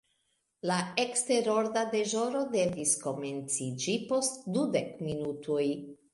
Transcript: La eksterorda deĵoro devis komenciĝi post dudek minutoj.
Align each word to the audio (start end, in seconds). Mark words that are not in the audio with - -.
La 0.69 0.77
eksterorda 1.03 1.83
deĵoro 1.91 2.41
devis 2.57 2.95
komenciĝi 3.05 3.97
post 4.11 4.51
dudek 4.59 4.93
minutoj. 5.11 5.63